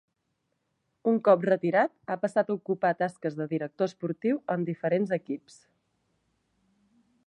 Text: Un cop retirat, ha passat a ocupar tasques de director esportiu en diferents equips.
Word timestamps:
Un 1.11 1.19
cop 1.27 1.45
retirat, 1.49 1.93
ha 2.09 2.17
passat 2.25 2.49
a 2.53 2.57
ocupar 2.61 2.93
tasques 3.03 3.39
de 3.43 3.49
director 3.55 3.93
esportiu 3.93 4.43
en 4.57 4.69
diferents 4.73 5.17
equips. 5.23 5.65